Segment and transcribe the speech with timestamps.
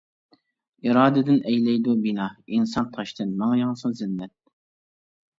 [0.85, 4.33] ئىرادىدىن ئەيلەيدۇ بىنا، ئىنسان تاشتىن مىڭ ياڭزا زىننەت.